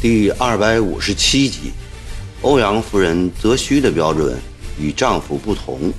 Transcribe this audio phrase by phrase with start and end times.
[0.00, 1.72] 第二百五十七集，
[2.42, 4.38] 欧阳夫人择婿的标准
[4.78, 5.90] 与丈夫不同。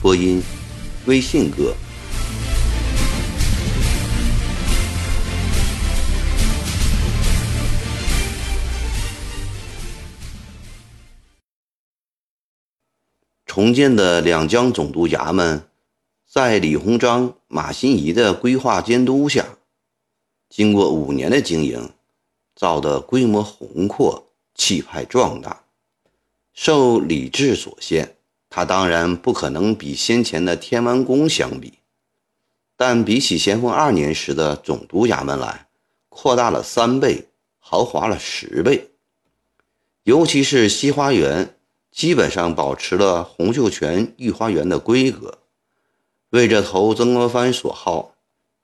[0.00, 0.40] 播音：
[1.06, 1.74] 微信哥。
[13.56, 15.66] 重建的两江总督衙门，
[16.28, 19.46] 在李鸿章、马新贻的规划监督下，
[20.50, 21.88] 经过五年的经营。
[22.54, 25.62] 造的规模宏阔，气派壮大。
[26.52, 28.16] 受礼制所限，
[28.50, 31.78] 它当然不可能比先前的天安宫相比，
[32.76, 35.66] 但比起咸丰二年时的总督衙门来，
[36.10, 38.90] 扩大了三倍，豪华了十倍。
[40.02, 41.55] 尤其是西花园，
[41.96, 45.38] 基本上保持了洪秀全御花园的规格。
[46.28, 48.14] 为这头曾国藩所好，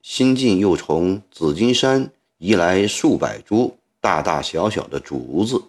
[0.03, 3.79] 新近又从紫金山移来数百株。
[4.03, 5.63] 大大小小的竹子，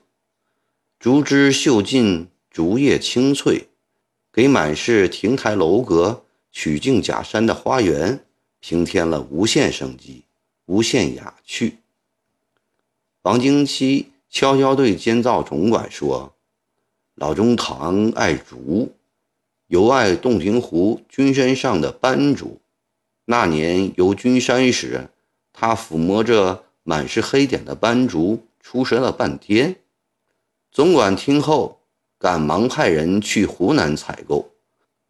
[0.99, 3.67] 竹枝秀劲，竹叶清脆，
[4.31, 8.25] 给满是亭台楼阁、曲径假山的花园
[8.59, 10.23] 平添了无限生机、
[10.65, 11.77] 无限雅趣。
[13.21, 16.32] 王经期悄悄对监造总管说
[17.15, 18.93] ：“老中堂爱竹，
[19.67, 22.59] 尤爱洞庭湖君山上的斑竹。
[23.25, 25.09] 那年游君山时，
[25.51, 29.77] 他抚摸着。”满是黑点的斑竹，出神了半天。
[30.69, 31.79] 总管听后，
[32.19, 34.51] 赶忙派人去湖南采购，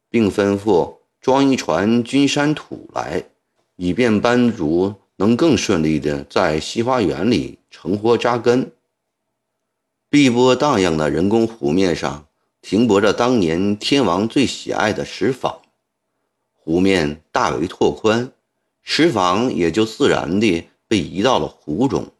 [0.07, 3.23] 并吩咐装一船君山土来，
[3.75, 8.71] 以便斑竹能更顺利地在西花园里成活扎根。
[10.13, 12.27] 碧波荡漾的人工湖面上，
[12.61, 15.55] 停泊着当年天王最喜爱的石舫，
[16.53, 18.31] 湖面大为拓宽，
[18.83, 20.67] 石舫也就自然地。
[20.87, 22.11] 被移到了湖中，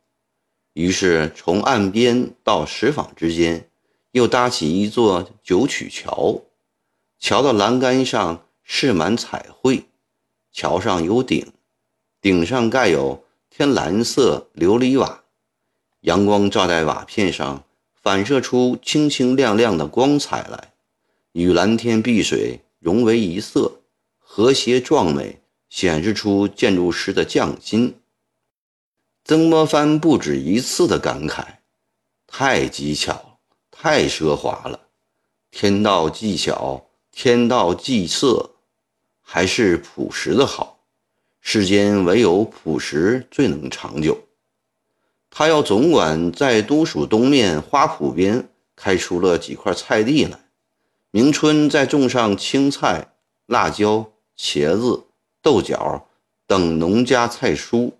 [0.74, 3.70] 于是从岸边到石舫之间，
[4.14, 6.42] 又搭起一座九曲桥。
[7.20, 9.86] 桥的栏杆上饰满彩绘，
[10.52, 11.54] 桥上有顶，
[12.20, 15.26] 顶上盖有天蓝色琉璃瓦，
[16.02, 17.64] 阳光照在瓦片上，
[18.04, 20.74] 反射出清清亮亮的光彩来，
[21.32, 23.80] 与蓝天碧水融为一色，
[24.20, 27.96] 和谐壮美，显示出建筑师的匠心。
[29.24, 31.46] 曾国藩不止一次的感慨
[32.28, 33.40] ：“太技巧，
[33.72, 34.78] 太奢华了！
[35.50, 38.52] 天道技巧，天道技色，
[39.22, 40.78] 还是朴实的好。
[41.40, 44.22] 世间唯有朴实最能长久。”
[45.36, 50.40] 他要总管在都署东面花圃边开出了几块菜地来，
[51.10, 53.16] 明春再种上青菜、
[53.48, 55.06] 辣椒、茄子、
[55.42, 56.08] 豆角
[56.46, 57.92] 等农家菜蔬。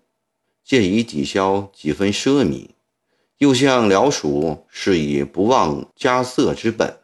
[0.62, 2.68] 借以抵消几分奢靡，
[3.36, 7.00] 又向辽属是以不忘家色之本。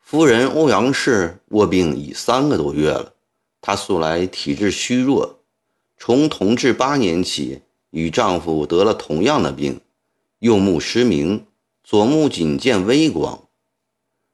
[0.00, 3.12] 夫人欧阳氏卧病已三个多月了，
[3.60, 5.38] 她素来体质虚弱，
[5.96, 7.62] 从同治八年起
[7.94, 9.80] 与丈夫得了同样的病，
[10.40, 11.46] 右目失明，
[11.84, 13.44] 左目仅见微光。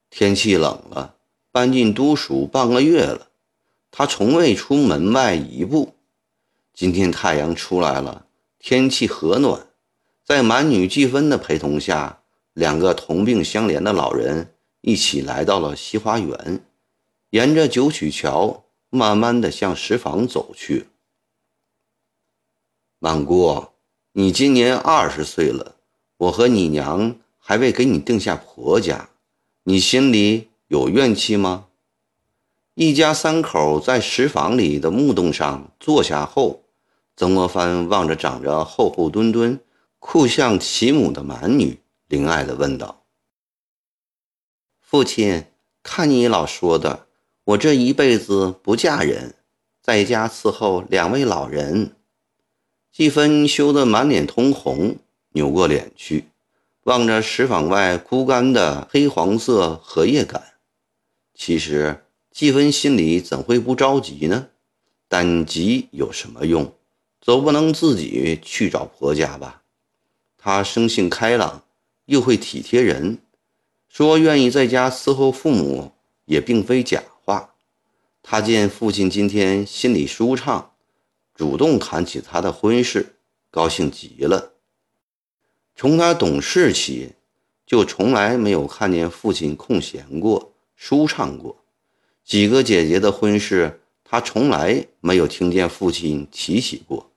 [0.09, 1.13] 天气冷了，
[1.51, 3.27] 搬进都署半个月了，
[3.91, 5.93] 她从未出门外一步。
[6.73, 8.25] 今天太阳出来了，
[8.57, 9.67] 天气和暖，
[10.25, 12.21] 在满女季芬的陪同下，
[12.53, 16.65] 两个同病相怜的老人一起来到了西花园，
[17.29, 20.87] 沿着九曲桥，慢慢的向石舫走去。
[23.03, 23.65] 满姑，
[24.11, 25.73] 你今年二十岁了，
[26.17, 29.09] 我和你娘还未给你定下婆家，
[29.63, 31.65] 你心里有怨气吗？
[32.75, 36.61] 一家三口在石房里的木洞上坐下后。
[37.15, 39.59] 曾国藩望着长着厚厚墩墩、
[39.97, 43.03] 酷像其母的蛮女，怜爱地问道
[44.79, 45.45] ：“父亲，
[45.81, 47.07] 看你老说的，
[47.45, 49.33] 我这一辈子不嫁人，
[49.81, 51.95] 在家伺候两位老人。”
[52.91, 54.97] 季芬羞得满脸通红，
[55.31, 56.25] 扭过脸去，
[56.83, 60.43] 望着石舫外枯干的黑黄色荷叶杆。
[61.33, 64.49] 其实季芬心里怎会不着急呢？
[65.07, 66.73] 但急有什么用？
[67.21, 69.61] 总不能自己去找婆家吧？
[70.37, 71.63] 他生性开朗，
[72.05, 73.19] 又会体贴人，
[73.87, 75.93] 说愿意在家伺候父母
[76.25, 77.53] 也并非假话。
[78.21, 80.70] 他见父亲今天心里舒畅，
[81.35, 83.15] 主动谈起他的婚事，
[83.49, 84.51] 高兴极了。
[85.75, 87.13] 从他懂事起，
[87.65, 91.57] 就从来没有看见父亲空闲过、舒畅过，
[92.23, 97.11] 几个姐姐的婚事，他从来没有听见父亲提起过，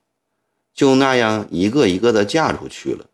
[0.73, 3.05] 就那样一个一个的嫁出去了。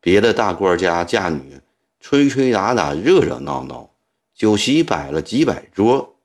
[0.00, 1.60] 别的大官家嫁女，
[2.00, 3.90] 吹吹打打，热热闹闹，
[4.34, 6.16] 酒席摆了几百桌，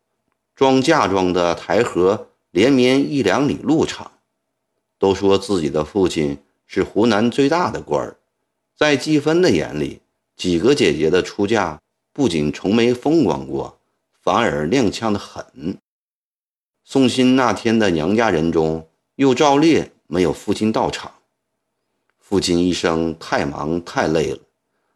[0.55, 4.12] 装嫁妆的台盒连绵一两里路长。
[4.98, 6.38] 都说自己的父亲
[6.68, 8.18] 是湖南最大的官儿，
[8.75, 10.01] 在季芬的眼里，
[10.36, 11.81] 几个姐姐的出嫁
[12.12, 13.80] 不仅从没风光过，
[14.22, 15.78] 反而踉跄的很。
[16.84, 21.13] 送亲那天的娘家人中，又照例没有父亲到场。
[22.18, 24.40] 父亲一生太忙太累了，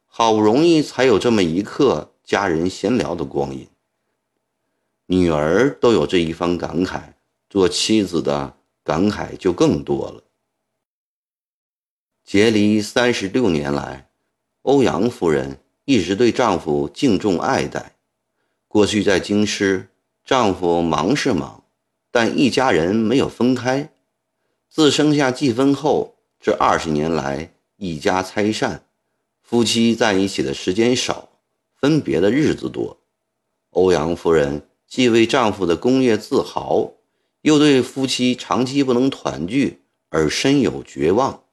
[0.06, 3.68] 好不容易才有这么一刻家人闲聊的光阴。
[5.06, 7.02] 女儿都有这一番感慨，
[7.54, 10.24] 做妻子的感慨就更多了。
[12.26, 14.10] 结离三十六年来，
[14.64, 17.96] 欧阳夫人一直对丈夫敬重爱戴。
[18.68, 19.90] 过去在京师，
[20.26, 21.64] 丈夫忙是忙，
[22.10, 23.94] 但一家人没有分开。
[24.68, 26.16] 自生下季芬后。
[26.40, 28.88] 这二十年来，一家拆散，
[29.44, 31.30] 夫妻在一起的时间少，
[31.76, 32.98] 分别的日子多。
[33.70, 36.92] 欧阳夫人既为丈夫的功业自豪，
[37.44, 41.44] 又对夫妻长期不能团聚而深有绝望。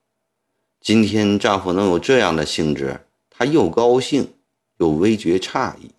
[0.81, 4.34] 今天丈夫能有这样的兴致，她又高兴
[4.76, 5.90] 又微觉诧异。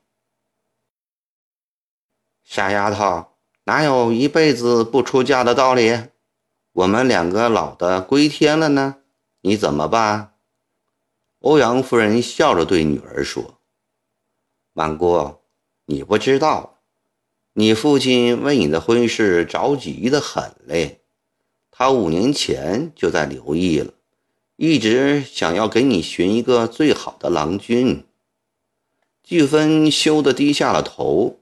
[2.45, 3.33] 傻丫头，
[3.65, 6.07] 哪有一辈子不出嫁的道理？
[6.71, 8.95] 我们两个老的归天了呢，
[9.41, 10.35] 你怎么办？
[11.39, 13.59] 欧阳夫人笑着对女儿说
[14.71, 15.35] ：“满姑，
[15.85, 16.70] 你不知道，
[17.53, 21.01] 你父亲为你的婚事着急的很嘞。
[21.69, 23.94] 他五年前就在留意了，
[24.56, 28.06] 一直想要给你寻一个最好的郎君。”
[29.24, 31.39] 季芬羞得低下了头。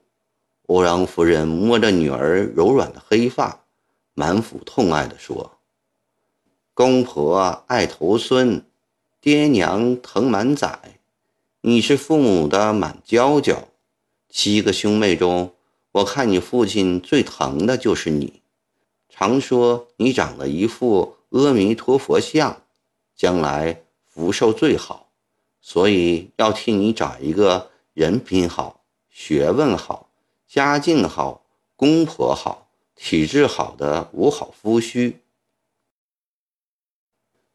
[0.66, 3.64] 欧阳夫人摸着女儿柔软的黑发。
[4.14, 5.58] 满腹痛爱地说
[6.74, 8.64] ：“公婆爱头孙，
[9.20, 11.00] 爹娘疼满载。
[11.62, 13.68] 你是父母的满娇娇，
[14.28, 15.54] 七个兄妹中，
[15.92, 18.42] 我看你父亲最疼的就是你。
[19.08, 22.62] 常说你长得一副阿弥陀佛像，
[23.14, 25.10] 将来福寿最好，
[25.60, 30.10] 所以要替你找一个人品好、学问好、
[30.46, 31.44] 家境好、
[31.76, 32.66] 公婆好。”
[33.02, 35.14] 体质好的五好夫婿，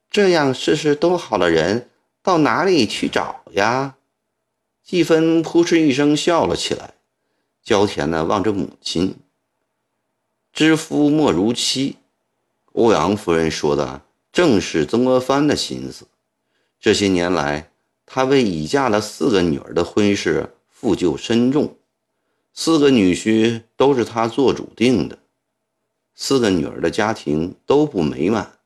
[0.09, 1.91] 这样事事都好的人
[2.23, 3.95] 到哪里去找呀？
[4.81, 6.94] 季芬扑哧一声笑了起来，
[7.65, 9.15] 焦田呢望着母亲。
[10.53, 11.97] 知夫莫如妻，
[12.73, 16.05] 欧阳夫人说的正是曾国藩的心思。
[16.79, 17.71] 这些年来，
[18.05, 21.75] 他为已嫁了四个女儿的婚事负疚深重，
[22.53, 25.17] 四个女婿都是他做主定的。
[26.13, 28.59] 四个女儿的家庭都不美满。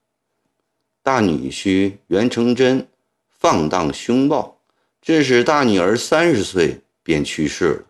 [1.02, 2.86] 大女婿袁成真
[3.30, 4.60] 放荡凶暴，
[5.02, 7.86] 致使大女儿三十岁便去世了，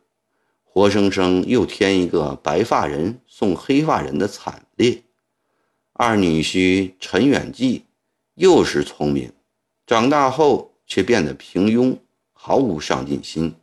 [0.80, 5.04] 活生生又添一个白发人送黑发人的惨烈。
[5.92, 7.84] 二女婿陈远记
[8.36, 9.34] 又是聪明，
[9.86, 11.98] 长大后却变得平庸，
[12.32, 13.56] 毫无上进心。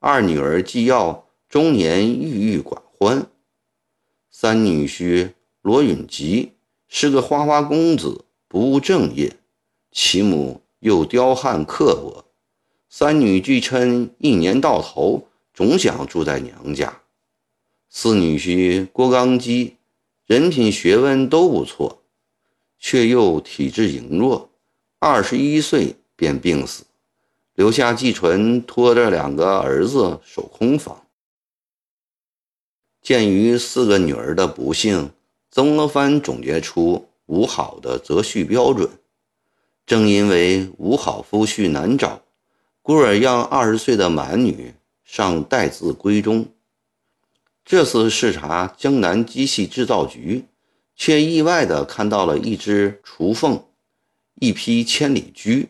[0.00, 3.26] 二女儿纪耀中年郁郁寡欢。
[4.30, 6.52] 三女婿罗允吉
[6.88, 9.30] 是个花花公子，不务正业；
[9.90, 12.26] 其母又刁悍刻薄。
[12.90, 17.00] 三女俱称一年到头总想住在娘家。
[17.88, 19.76] 四女婿郭刚基
[20.24, 22.02] 人品学问都不错，
[22.78, 24.50] 却又体质羸弱，
[24.98, 26.84] 二十一岁便病死，
[27.54, 31.04] 留下季纯拖着两个儿子守空房。
[33.02, 35.10] 鉴于四个女儿的不幸，
[35.50, 38.88] 曾国藩总结出五好的择婿标准。
[39.84, 42.22] 正因为五好夫婿难找，
[42.80, 44.72] 故而让二十岁的满女
[45.12, 46.54] 上待字闺中。
[47.66, 50.46] 这次视察江南机器制造局，
[50.96, 53.62] 却意外地看到了一只雏凤，
[54.36, 55.68] 一匹千里驹。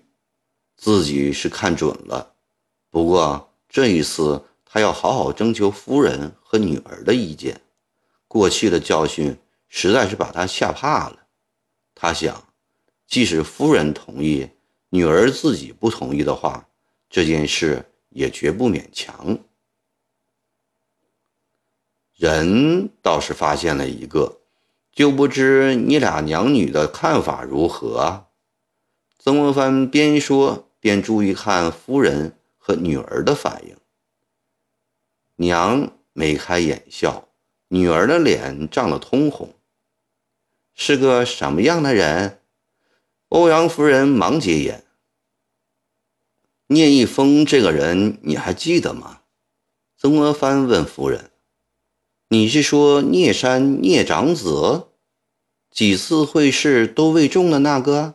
[0.76, 2.34] 自己是看准了，
[2.88, 4.44] 不过这一次。
[4.64, 7.60] 他要好好征求夫人和女儿的意见。
[8.26, 9.36] 过去的教训
[9.68, 11.26] 实在是把他吓怕了。
[11.94, 12.42] 他想，
[13.06, 14.48] 即使夫人同意，
[14.88, 16.66] 女儿自己不同意的话，
[17.10, 17.84] 这件事
[18.14, 19.38] 也绝不勉强。
[22.14, 24.40] 人倒是发现了一个，
[24.92, 28.26] 就不知你俩娘女的看法如何。
[29.18, 33.76] 曾国藩边说边注意看夫人和女儿的反应。
[35.36, 37.28] 娘眉开眼笑，
[37.68, 39.54] 女儿的脸涨得通红。
[40.74, 42.40] 是个什么样的人？
[43.28, 44.84] 欧阳夫人忙接言
[46.72, 49.20] ：“聂一峰这个人你还记得吗？”
[49.98, 51.30] 曾国藩问夫人
[52.28, 54.88] ：“你是说聂山聂长子，
[55.70, 58.14] 几次会试都未中的那个？”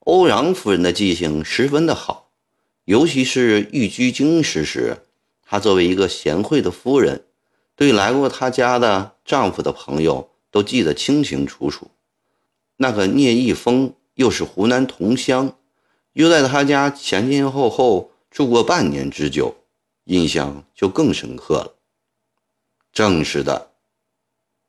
[0.00, 2.30] 欧阳夫人的记性十分的好，
[2.84, 5.06] 尤其是寓居京师时，
[5.44, 7.24] 她作为一个贤惠的夫人，
[7.74, 11.90] 对来过她家的丈夫的朋友都记得清清楚楚。
[12.76, 13.94] 那个聂一峰。
[14.16, 15.58] 又是湖南同乡，
[16.16, 19.54] 又在他家前前后后住过半年之久，
[20.04, 21.74] 印象就更深刻了。
[22.90, 23.72] 正是的，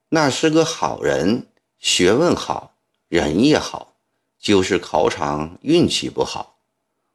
[0.10, 1.48] 那是个好人，
[1.80, 2.74] 学问好，
[3.08, 3.94] 人也好，
[4.38, 6.58] 就是考场运气不好。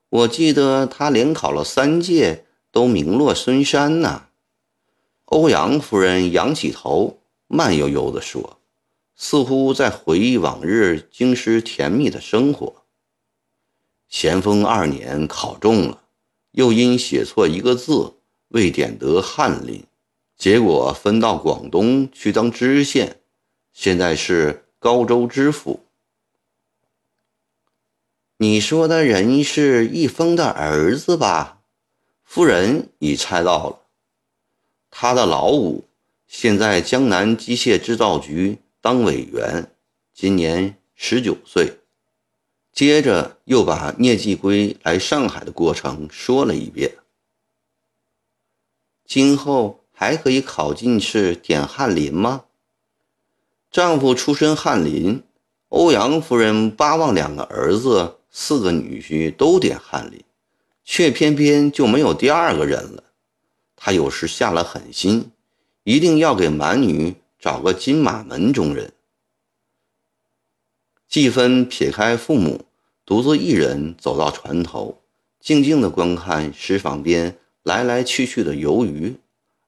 [0.08, 4.28] 我记得他连考了三届，都名落孙山呢。
[5.26, 8.58] 欧阳夫人仰起头，慢悠悠地说。
[9.14, 12.81] 似乎在回忆往日京师甜蜜的生活。
[14.12, 16.02] 咸丰二年考中了，
[16.50, 18.12] 又因写错一个字，
[18.48, 19.84] 未点得翰林，
[20.36, 23.22] 结果分到广东去当知县，
[23.72, 25.86] 现在是高州知府。
[28.36, 31.62] 你说的人是一峰的儿子吧？
[32.22, 33.78] 夫人已猜到了，
[34.90, 35.86] 他的老五
[36.28, 38.58] 现在江南机械制造局。
[38.82, 39.72] 当委员，
[40.12, 41.78] 今年十九岁。
[42.72, 46.96] 接着又把聂继圭来上海的过程说了一遍。
[49.06, 52.44] 今后还可以考进士点翰林吗？
[53.70, 55.22] 丈夫出身翰林，
[55.68, 60.24] 欧阳夫人巴望两个儿子、四个女婿都点翰林，
[60.84, 63.04] 却偏偏就没有第二个人了。
[63.76, 65.30] 她有时下了狠心，
[65.84, 67.16] 一定要给满女。
[67.42, 68.92] 找个金马门中人。
[71.12, 72.64] 季芬撇开父母，
[73.04, 75.02] 独自一人走到船头，
[75.40, 79.14] 静静地观看石舫边来来去去的游鱼，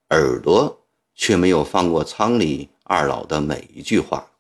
[0.09, 0.81] 耳朵
[1.15, 4.31] 却没有放过舱里二老的每一句话。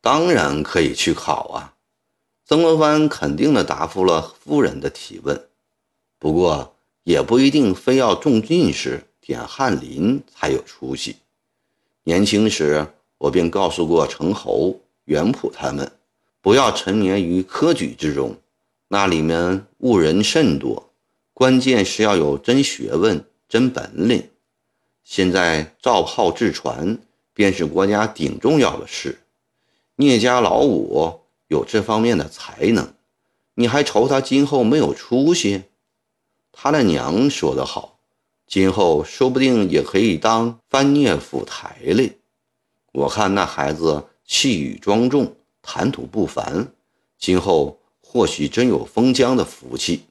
[0.00, 1.74] 当然可以去考啊！
[2.46, 5.48] 曾国藩肯定地答复了夫人的提问。
[6.18, 11.16] 不过也不一定非要中进士、点翰林才有出息。
[12.04, 12.86] 年轻时，
[13.18, 15.92] 我便告诉过程侯、袁普他们，
[16.40, 18.36] 不要沉湎于科举之中，
[18.88, 20.90] 那里面误人甚多。
[21.32, 24.30] 关键是要有真学问、真本领。
[25.02, 26.98] 现在造炮制船，
[27.32, 29.18] 便是国家顶重要的事。
[29.96, 32.94] 聂家老五有这方面的才能，
[33.54, 35.64] 你还愁他今后没有出息？
[36.52, 37.98] 他的娘说得好。
[38.46, 42.18] 今后说不定也可以当翻聂府台嘞。
[42.92, 46.72] 我看那孩子气宇庄重，谈吐不凡，
[47.18, 50.04] 今后或许真有封疆的福气。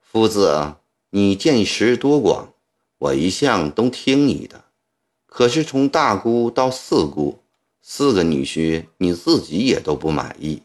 [0.00, 0.76] 夫子，
[1.10, 2.54] 你见识多广，
[2.98, 4.64] 我一向都听你的。
[5.26, 7.40] 可是从大姑到四姑，
[7.82, 10.62] 四个女婿，你自己也都不满意，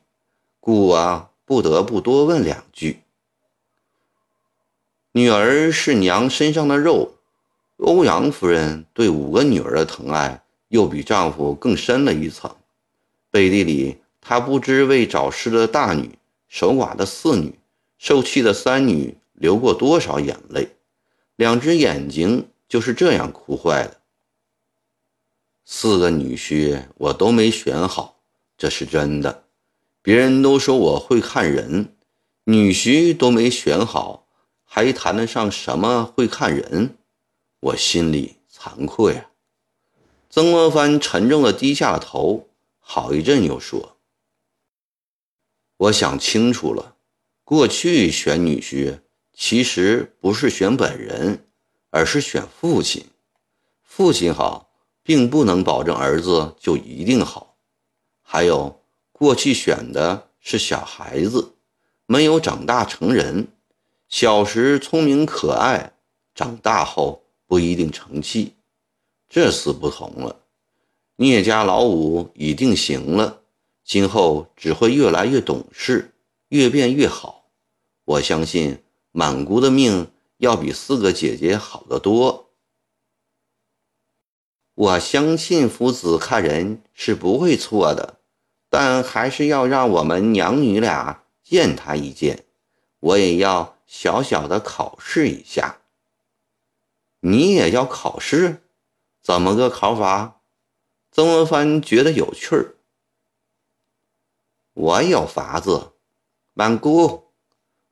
[0.61, 3.01] 故啊不得不多问两句。
[5.11, 7.15] 女儿是娘身上的肉，
[7.77, 10.40] 欧阳夫人对五个女儿的疼爱
[10.71, 12.53] 又比丈夫更深了一层。
[13.29, 17.59] 背地里，她不知为早逝的大女、守寡的四女、
[17.97, 20.75] 受气的三女流过多少眼泪，
[21.35, 23.97] 两只眼睛就是这样哭坏的。
[25.65, 28.17] 四个女婿我都没选好，
[28.57, 29.43] 这是真的。
[30.01, 31.95] 别人都说我会看人，
[32.45, 34.27] 女婿都没选好。
[34.73, 36.95] 还谈得上什么会看人？
[37.59, 39.30] 我心里惭愧啊！
[40.33, 42.47] 曾国藩沉重地低下了头，
[42.79, 43.97] 好一阵又说
[45.75, 46.95] ：“我想清楚了，
[47.43, 49.01] 过去选女婿
[49.33, 51.45] 其实不是选本人，
[51.89, 53.07] 而是选父亲。
[53.83, 54.71] 父亲好，
[55.03, 57.57] 并不能保证儿子就一定好。
[58.21, 61.55] 还有，过去选的是小孩子，
[62.05, 63.49] 没有长大成人。”
[64.07, 65.91] 小时聪明可爱，
[66.33, 68.55] 长大后不一定成器，
[69.33, 70.41] 这次不同了。
[71.15, 73.43] 聂家老五已定型了，
[73.85, 76.13] 今后只会越来越懂事，
[76.49, 77.49] 越变越好。
[78.03, 78.83] 我相信
[79.13, 82.49] 满姑的命要比四个姐姐好得多。
[84.75, 88.19] 我相信夫子看人是不会错的，
[88.69, 92.43] 但还是要让我们娘女俩见他一见，
[92.99, 93.77] 我也要。
[93.93, 95.81] 小小的考试一下。
[97.19, 98.63] 你也要考试？
[99.21, 100.41] 怎么个考法？
[101.11, 102.75] 曾国藩觉得有趣儿。
[104.73, 105.91] 我有法子，
[106.53, 107.27] 满姑。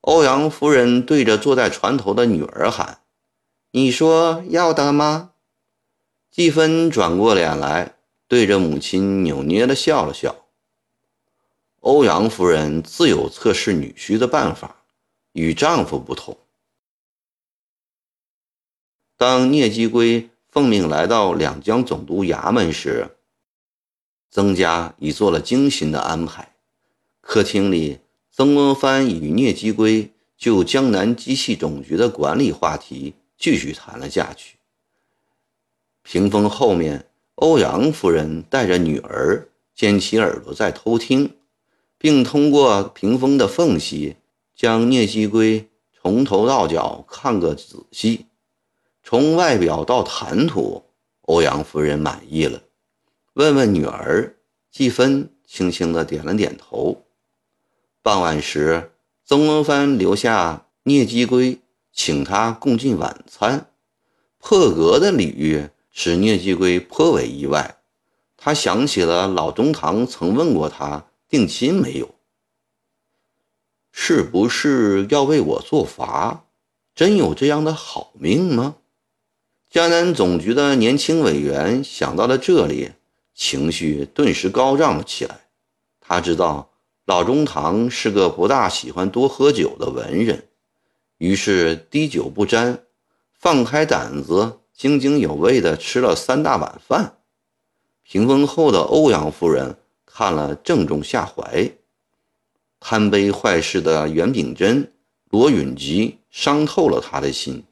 [0.00, 3.02] 欧阳夫人对着坐在船头的女儿喊
[3.72, 5.32] ：“你说要得吗？”
[6.32, 7.96] 季芬转过脸来，
[8.26, 10.46] 对着母亲扭捏的笑了笑。
[11.80, 14.82] 欧阳夫人自有测试女婿的办法，
[15.32, 16.38] 与丈夫不同。
[19.16, 23.16] 当聂基圭奉命来到两江总督衙门时，
[24.30, 26.54] 曾家已做了精心的安排。
[27.20, 27.98] 客厅里，
[28.32, 34.56] 曾国藩与聂基圭就江南机器总局的管理话题继续谈了下去。
[36.02, 41.36] 屏风后面，欧阳夫人带着女儿尖起耳朵在偷听，
[41.96, 44.16] 并通过屏风的缝隙
[44.56, 45.68] 将聂基圭
[46.02, 48.26] 从头到脚看个仔细。
[49.02, 50.84] 从外表到谈吐，
[51.22, 52.62] 欧阳夫人满意了。
[53.34, 54.36] 问问女儿，
[54.70, 57.06] 季芬轻轻的点了点头。
[58.02, 58.92] 傍晚时，
[59.24, 61.60] 曾国藩留下聂基圭，
[61.92, 63.70] 请他共进晚餐。
[64.38, 67.76] 破格的礼遇使聂基圭颇为意外。
[68.36, 72.14] 他想起了老中堂曾问过他定亲没有，
[73.92, 76.46] 是不是要为我做法？
[76.94, 78.76] 真有这样的好命吗？
[79.70, 82.90] 江南总局的年轻委员想到了这里，
[83.34, 85.42] 情绪顿时高涨了起来。
[86.00, 86.66] 他知道。
[87.06, 90.44] 老中堂是个不大喜欢多喝酒的文人，
[91.18, 92.84] 于是滴酒不沾，
[93.32, 97.16] 放开胆子，津津有味地吃了三大碗饭。
[98.04, 101.72] 屏风后的欧阳夫人看了正中下怀，
[102.78, 104.92] 贪杯坏事的袁秉贞、
[105.30, 107.64] 罗允吉伤透了他的心，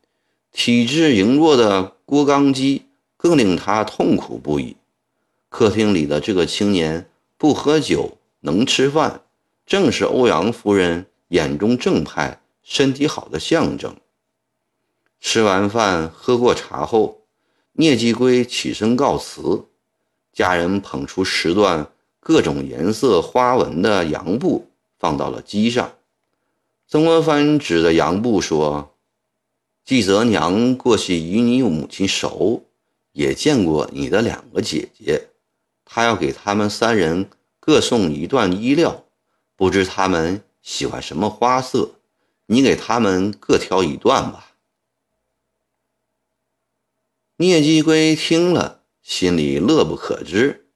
[0.52, 2.86] 体质羸弱的郭刚基
[3.16, 4.76] 更令他痛苦不已。
[5.48, 9.22] 客厅里的这个青年不喝酒，能吃饭。
[9.66, 13.94] 正是欧阳夫人眼中正派、身体好的象征。
[15.20, 17.20] 吃完饭、喝过茶后，
[17.72, 19.66] 聂继圭起身告辞。
[20.32, 25.92] 家人捧出十段各种颜色、花纹的洋布，放到了机上。
[26.86, 28.94] 曾国藩指着洋布说
[29.88, 32.66] ：“季泽娘过去与你母亲熟，
[33.12, 35.28] 也见过你的两个姐姐，
[35.86, 39.06] 她要给他们三人各送一段衣料。”
[39.56, 41.92] 不知他们喜欢什么花色，
[42.44, 44.52] 你给他们各挑一段吧。
[47.38, 50.66] 聂季圭听了，心里乐不可支。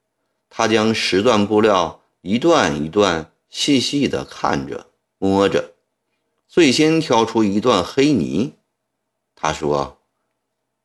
[0.48, 4.87] 他将十段布料一段一段细细的看着、
[5.18, 5.75] 摸着，
[6.48, 8.55] 最先挑出一段黑呢。
[9.42, 9.98] 他说：“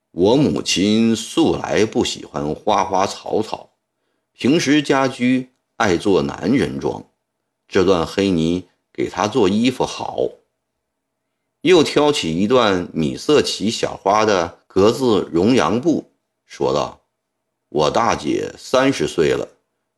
[0.09, 3.69] 我母亲素来不喜欢花花草草，
[4.33, 7.05] 平时家居爱做男人装。”
[7.69, 10.17] 这段黑泥给她做衣服好。
[11.61, 16.11] 又挑起一段米色起小花的格子绒洋布，
[16.47, 17.01] 说道
[17.69, 19.47] ：“我大姐三十岁了，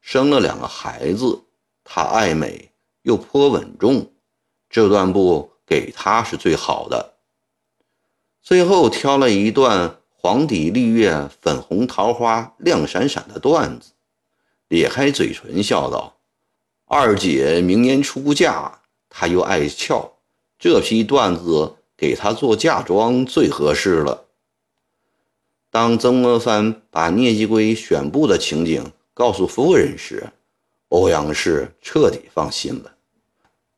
[0.01, 1.45] 生了两个孩子，
[1.85, 4.11] 她爱美又颇稳重，
[4.69, 7.15] 这段布给她是最好的。”
[8.41, 13.91] 最后挑了一段黄底绿叶、粉红桃花亮闪闪的缎子，
[14.67, 16.17] 咧开嘴唇笑道。
[16.85, 20.13] 二姐明年出嫁，她又爱俏，
[20.57, 24.25] 这批缎子给她做嫁妆最合适了。
[25.69, 30.31] 当曾国藩把聂继圭选布的情景告诉夫人时，
[30.87, 32.95] 欧阳氏彻底放心了。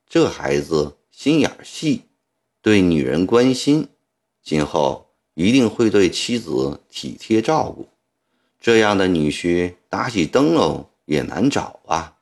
[0.07, 2.03] 这孩子心眼细，
[2.61, 3.89] 对女人关心，
[4.43, 7.87] 今后一定会对妻子体贴照顾。
[8.59, 12.15] 这样的女婿打起灯笼也难找啊。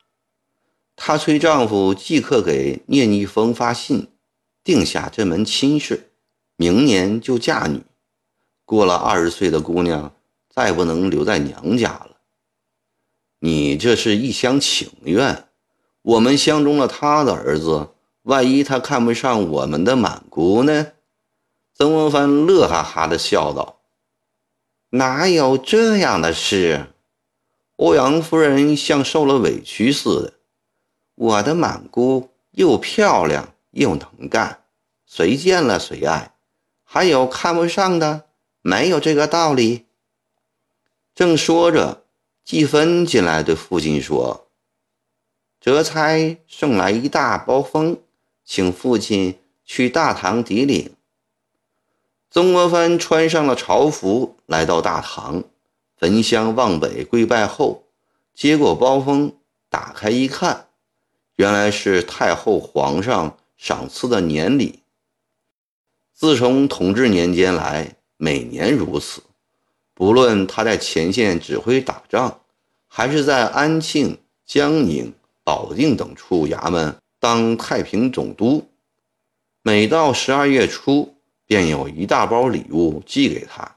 [0.95, 4.07] 她催丈夫即刻给聂逆风发信，
[4.63, 6.11] 定下这门亲事，
[6.55, 7.81] 明年就嫁女。
[8.65, 10.13] 过了二十岁的姑娘，
[10.49, 12.17] 再不能留在娘家了。
[13.39, 15.45] 你这是一厢情愿。
[16.01, 17.89] 我们相中了他的儿子，
[18.23, 20.87] 万一他看不上我们的满姑呢？
[21.81, 23.79] 曾国藩乐哈哈的笑道
[24.91, 26.87] ：“哪有这样的事？”
[27.77, 30.33] 欧阳夫人像受了委屈似的。
[31.15, 34.65] 我的满姑又漂亮又能干，
[35.05, 36.33] 谁见了谁爱，
[36.83, 38.25] 还有看不上的？
[38.61, 39.85] 没有这个道理。
[41.15, 42.03] 正说着，
[42.43, 44.49] 季芬进来对父亲说
[45.61, 48.01] ：“哲差送来一大包风，
[48.43, 50.93] 请父亲去大堂抵领。”
[52.31, 55.43] 曾国藩穿上了朝服，来到大堂，
[55.97, 57.85] 焚香望北跪拜后，
[58.35, 59.33] 接过包封，
[59.67, 60.67] 打开一看，
[61.37, 64.83] 原来是太后皇上赏赐的年礼。
[66.13, 69.23] 自从同治年间来，每年如此。
[69.95, 72.41] 不论他在前线指挥打仗，
[72.87, 75.11] 还是在安庆、江宁、
[75.43, 78.69] 保定等处衙门当太平总督，
[79.63, 81.15] 每到十二月初。
[81.49, 83.75] 便有一大包礼物寄给他，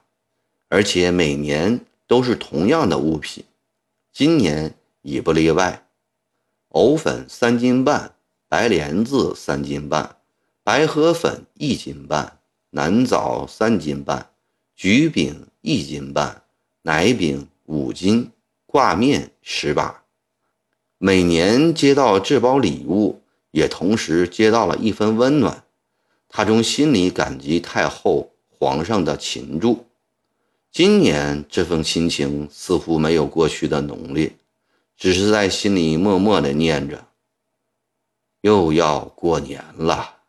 [0.69, 3.43] 而且每年都是同样的物品，
[4.13, 5.87] 今年也不例外。
[6.69, 8.13] 藕粉三斤半，
[8.47, 10.17] 白莲子三斤半，
[10.63, 14.29] 白河粉一斤半，南枣三斤半，
[14.77, 16.43] 橘饼一斤半，
[16.83, 18.31] 奶饼五斤，
[18.67, 20.03] 挂面十把。
[20.99, 25.62] 每年接到这包礼物，也同时接到了一份温暖。
[26.35, 29.85] 他从心里感激太后、皇上的勤助。
[30.71, 34.35] 今年这份亲情似乎没有过去的浓烈，
[34.97, 37.07] 只是在心里默默地念着
[38.40, 40.21] ：“又要过年了。”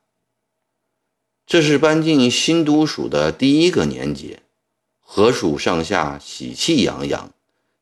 [1.47, 4.41] 这是搬进新都署的第一个年节，
[4.99, 7.31] 河署上下喜气洋洋，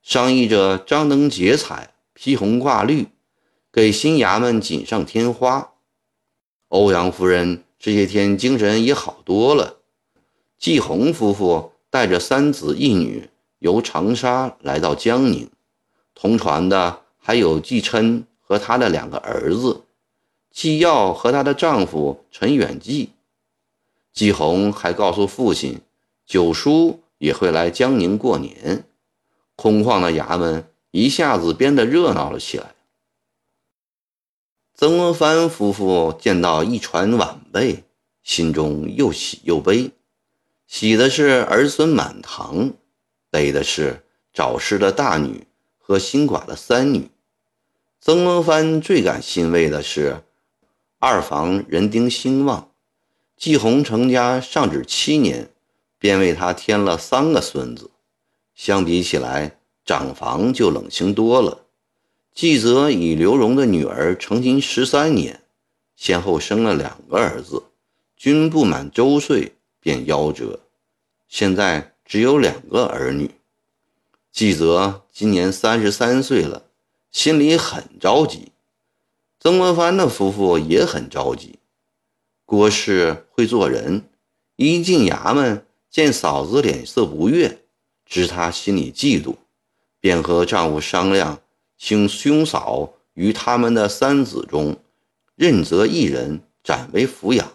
[0.04, 3.08] 商议着张灯结彩、披红挂绿，
[3.72, 5.72] 给新衙门锦上添花。
[6.68, 7.64] 欧阳夫人。
[7.84, 9.78] 这些天精神也好多了。
[10.60, 15.50] 季红夫妇带着三子一女由长沙来到江宁，
[16.14, 19.82] 同船的还有季琛和他的两个儿子，
[20.52, 23.10] 季耀和她的丈夫陈远记。
[24.14, 25.82] 季红还告诉父亲，
[26.28, 28.84] 九叔也会来江宁过年。
[29.56, 32.76] 空旷的衙门一下子变得热闹了起来。
[34.82, 37.84] 曾国藩夫妇见到一船晚辈，
[38.24, 39.92] 心中又喜又悲。
[40.66, 42.74] 喜的是儿孙满堂，
[43.30, 44.02] 悲的是
[44.34, 45.46] 早逝的大女
[45.78, 47.12] 和新寡的三女。
[48.00, 50.24] 曾国藩最感欣慰的是，
[50.98, 52.72] 二房人丁兴旺，
[53.38, 55.52] 季红成家尚只七年，
[56.00, 57.92] 便为他添了三个孙子。
[58.56, 61.61] 相比起来，长房就冷清多了。
[62.34, 65.42] 季泽与刘荣的女儿成亲十三年，
[65.96, 67.64] 先后生了两个儿子，
[68.16, 70.62] 均不满周岁便夭折，
[71.28, 73.32] 现在只有两个儿女。
[74.32, 76.64] 季泽今年三十三岁了，
[77.12, 78.54] 心里很着急。
[79.38, 81.60] 曾国藩的夫妇也很着急。
[82.46, 84.06] 郭氏会做人，
[84.56, 87.60] 一进衙门见嫂子脸色不悦，
[88.06, 89.36] 知她心里嫉妒，
[90.00, 91.42] 便和丈夫商量。
[91.84, 94.78] 请兄嫂于他们的三子中，
[95.36, 97.54] 任择一人暂为抚养，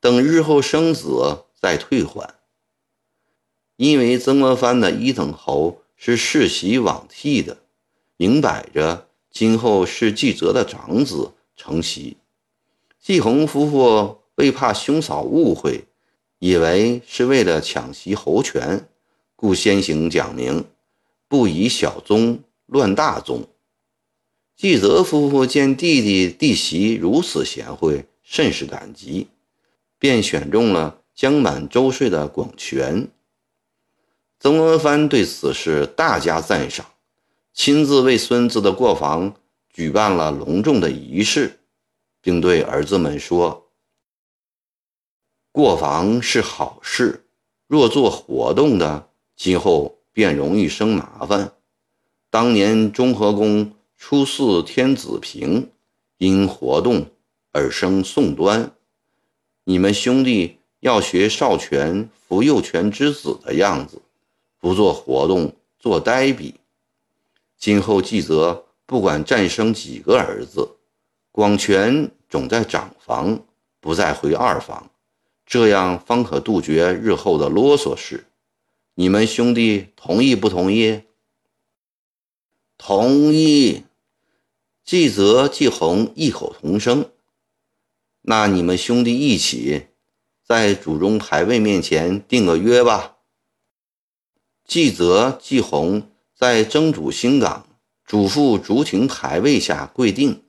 [0.00, 2.36] 等日后生子再退还。
[3.76, 7.58] 因为曾国藩的一等侯是世袭罔替的，
[8.16, 12.16] 明摆着今后是季泽的长子承袭。
[12.98, 15.84] 季红夫妇为怕兄嫂误会，
[16.38, 18.88] 以为是为了抢袭侯权，
[19.36, 20.64] 故先行讲明，
[21.28, 22.42] 不以小宗。
[22.72, 23.48] 乱大宗。
[24.60, 29.28] 季泽夫妇见弟弟弟媳如此贤惠，甚是感激，
[29.98, 33.08] 便选中了将满周岁的广权。
[34.38, 36.84] 曾国藩对此事大加赞赏，
[37.54, 39.34] 亲自为孙子的过房
[39.72, 41.60] 举办了隆重的仪式，
[42.20, 43.70] 并对儿子们说
[45.52, 47.24] ：“过房是好事，
[47.66, 51.50] 若做活动的，今后便容易生麻烦。”
[52.28, 55.70] 当年中和宫初四天子平，
[56.16, 57.06] 因活动
[57.52, 58.74] 而生宋端。
[59.62, 64.00] 你们兄弟要学少权扶幼权之子的样子，
[64.58, 66.54] 不做活动，做呆比。
[67.56, 70.76] 今后季泽不管战生几个儿子，
[71.30, 73.44] 广权总在长房，
[73.80, 74.90] 不再回二房，
[75.44, 78.24] 这样方可杜绝日后的啰嗦事。
[78.94, 81.02] 你们兄弟同意不同意？
[82.78, 83.84] 同意，
[84.90, 87.12] 季泽、季红异口同声。
[88.22, 89.86] 那你们兄弟一起，
[90.44, 93.18] 在祖宗牌位面前定个约吧。
[94.66, 97.68] 季泽、季红在曾祖新港
[98.04, 100.42] 祖父竹亭牌位下跪定，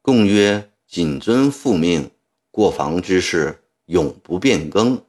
[0.00, 2.08] 共约谨遵父命，
[2.52, 5.04] 过房之事永不变更。